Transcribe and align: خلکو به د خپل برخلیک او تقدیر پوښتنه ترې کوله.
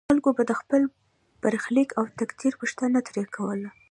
خلکو 0.09 0.29
به 0.37 0.43
د 0.47 0.51
خپل 0.61 0.81
برخلیک 1.43 1.89
او 1.99 2.05
تقدیر 2.19 2.53
پوښتنه 2.61 2.97
ترې 3.07 3.23
کوله. 3.35 3.69